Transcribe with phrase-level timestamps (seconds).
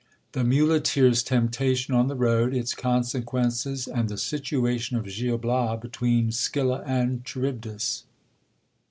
[0.31, 6.31] —The tincleteer's temptation on the road; its consequences, and tlie situation of Gil Bias between
[6.31, 8.01] Scylla and Chary bdis.